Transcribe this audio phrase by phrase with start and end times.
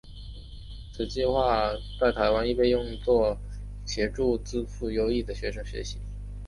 [0.91, 3.37] 此计画在台湾亦被用在
[3.85, 5.99] 协助资赋优异的学生学习。